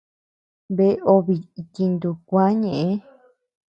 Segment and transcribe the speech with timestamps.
[0.75, 2.89] Bea obe itintu kuä ñeʼë.